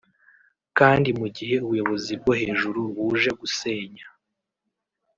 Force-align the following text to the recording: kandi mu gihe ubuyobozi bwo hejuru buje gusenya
kandi 0.77 1.09
mu 1.19 1.27
gihe 1.35 1.55
ubuyobozi 1.65 2.11
bwo 2.21 2.33
hejuru 2.41 2.79
buje 2.95 3.31
gusenya 3.39 4.05